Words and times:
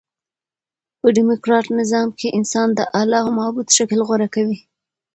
په 0.99 1.07
ډیموکراټ 1.17 1.65
نظام 1.79 2.07
کښي 2.17 2.29
انسان 2.39 2.67
د 2.73 2.79
اله 3.01 3.17
او 3.23 3.29
معبود 3.37 3.67
شکل 3.77 3.99
غوره 4.07 4.27
کوي. 4.35 4.57